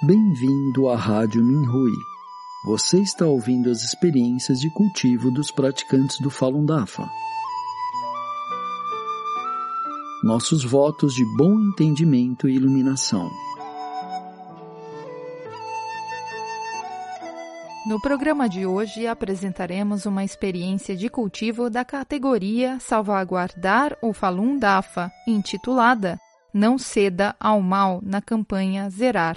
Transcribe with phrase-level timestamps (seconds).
[0.00, 1.90] Bem-vindo à Rádio Minhui.
[2.64, 7.10] Você está ouvindo as experiências de cultivo dos praticantes do Falun Dafa.
[10.22, 13.28] Nossos votos de bom entendimento e iluminação.
[17.84, 25.10] No programa de hoje apresentaremos uma experiência de cultivo da categoria Salvaguardar o Falun Dafa,
[25.26, 26.20] intitulada
[26.54, 29.36] Não ceda ao mal na campanha Zerar,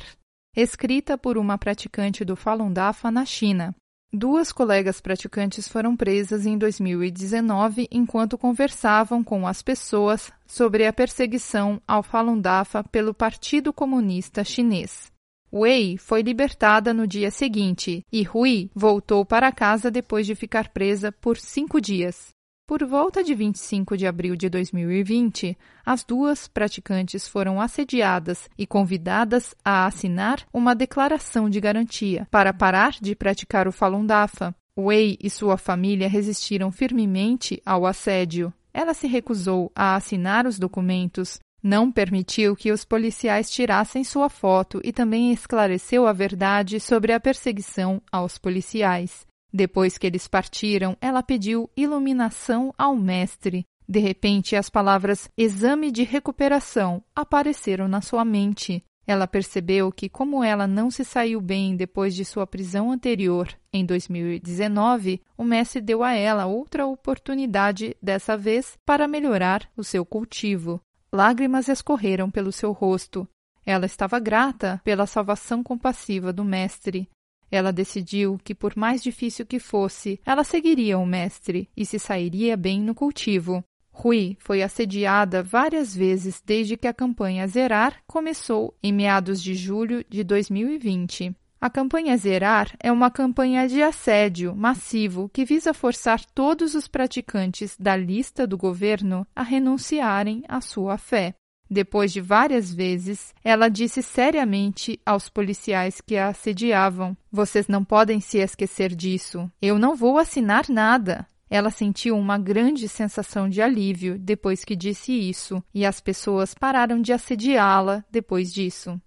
[0.56, 3.74] escrita por uma praticante do Falun Dafa na China.
[4.14, 11.82] Duas colegas praticantes foram presas em 2019 enquanto conversavam com as pessoas sobre a perseguição
[11.88, 15.10] ao Falun Dafa pelo Partido Comunista Chinês.
[15.54, 21.12] Wei foi libertada no dia seguinte e Hui voltou para casa depois de ficar presa
[21.14, 22.34] por cinco dias.
[22.72, 29.54] Por volta de 25 de abril de 2020, as duas praticantes foram assediadas e convidadas
[29.62, 34.56] a assinar uma declaração de garantia para parar de praticar o Falun Dafa.
[34.80, 38.54] Wei e sua família resistiram firmemente ao assédio.
[38.74, 44.80] Ela se recusou a assinar os documentos não permitiu que os policiais tirassem sua foto
[44.84, 49.30] e também esclareceu a verdade sobre a perseguição aos policiais.
[49.54, 53.66] Depois que eles partiram, ela pediu iluminação ao mestre.
[53.88, 58.84] De repente, as palavras exame de recuperação apareceram na sua mente.
[59.06, 63.86] Ela percebeu que, como ela não se saiu bem depois de sua prisão anterior, em
[63.86, 70.80] 2019, o mestre deu a ela outra oportunidade, dessa vez para melhorar o seu cultivo.
[71.12, 73.28] Lágrimas escorreram pelo seu rosto.
[73.66, 77.10] Ela estava grata pela salvação compassiva do Mestre.
[77.52, 82.56] Ela decidiu que, por mais difícil que fosse, ela seguiria o Mestre e se sairia
[82.56, 83.64] bem no cultivo.
[83.92, 90.04] Rui foi assediada várias vezes desde que a campanha Zerar começou em meados de julho
[90.10, 91.36] de 2020.
[91.60, 97.78] A campanha Zerar é uma campanha de assédio massivo que visa forçar todos os praticantes
[97.78, 101.36] da lista do governo a renunciarem à sua fé.
[101.74, 108.20] Depois de várias vezes, ela disse seriamente aos policiais que a assediavam: Vocês não podem
[108.20, 109.50] se esquecer disso.
[109.62, 111.26] Eu não vou assinar nada.
[111.50, 117.02] Ela sentiu uma grande sensação de alívio depois que disse isso, e as pessoas pararam
[117.02, 119.00] de assediá-la depois disso.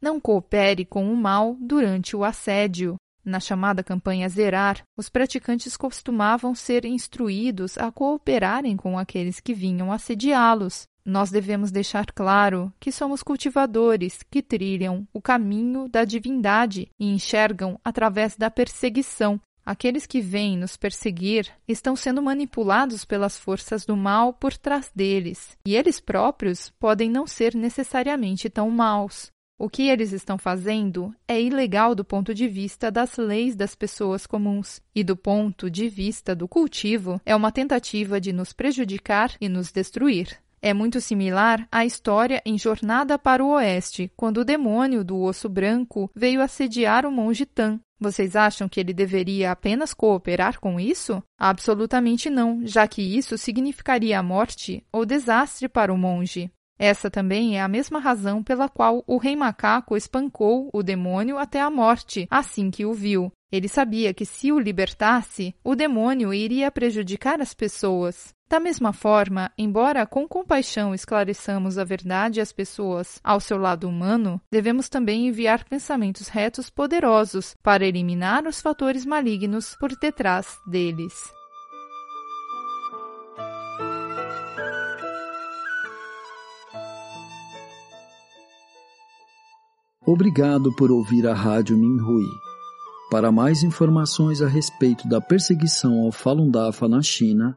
[0.00, 2.96] Não coopere com o mal durante o assédio.
[3.22, 9.92] Na chamada campanha Zerar, os praticantes costumavam ser instruídos a cooperarem com aqueles que vinham
[9.92, 10.88] assediá-los.
[11.10, 17.80] Nós devemos deixar claro que somos cultivadores que trilham o caminho da divindade e enxergam
[17.84, 19.40] através da perseguição.
[19.66, 25.58] Aqueles que vêm nos perseguir estão sendo manipulados pelas forças do mal por trás deles,
[25.66, 29.32] e eles próprios podem não ser necessariamente tão maus.
[29.58, 34.28] O que eles estão fazendo é ilegal do ponto de vista das leis das pessoas
[34.28, 39.48] comuns, e do ponto de vista do cultivo, é uma tentativa de nos prejudicar e
[39.48, 40.38] nos destruir.
[40.62, 45.48] É muito similar à história em Jornada para o Oeste, quando o demônio do osso
[45.48, 47.80] branco veio assediar o monge Tan.
[47.98, 51.22] Vocês acham que ele deveria apenas cooperar com isso?
[51.38, 56.50] Absolutamente não, já que isso significaria a morte ou desastre para o monge.
[56.78, 61.60] Essa também é a mesma razão pela qual o rei macaco espancou o demônio até
[61.60, 63.30] a morte, assim que o viu.
[63.52, 68.34] Ele sabia que se o libertasse, o demônio iria prejudicar as pessoas.
[68.50, 74.40] Da mesma forma, embora com compaixão esclareçamos a verdade às pessoas ao seu lado humano,
[74.50, 81.14] devemos também enviar pensamentos retos poderosos para eliminar os fatores malignos por detrás deles.
[90.04, 92.26] Obrigado por ouvir a Rádio Minhui.
[93.12, 97.56] Para mais informações a respeito da perseguição ao Falun Dafa na China